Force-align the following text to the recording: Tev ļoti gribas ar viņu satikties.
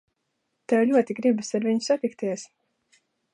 Tev 0.71 0.85
ļoti 0.91 1.17
gribas 1.19 1.53
ar 1.59 1.67
viņu 1.67 1.85
satikties. 1.89 2.47